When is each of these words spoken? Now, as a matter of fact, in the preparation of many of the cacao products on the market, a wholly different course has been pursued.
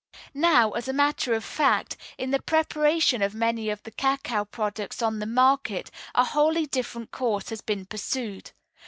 Now, 0.33 0.71
as 0.71 0.87
a 0.87 0.93
matter 0.93 1.35
of 1.35 1.43
fact, 1.45 1.95
in 2.17 2.31
the 2.31 2.41
preparation 2.41 3.21
of 3.21 3.35
many 3.35 3.69
of 3.69 3.83
the 3.83 3.91
cacao 3.91 4.45
products 4.45 4.99
on 5.03 5.19
the 5.19 5.27
market, 5.27 5.91
a 6.15 6.23
wholly 6.25 6.65
different 6.65 7.11
course 7.11 7.49
has 7.49 7.61
been 7.61 7.85
pursued. 7.85 8.49